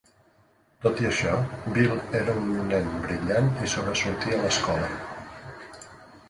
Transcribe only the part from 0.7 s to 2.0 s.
Tot i això, Bill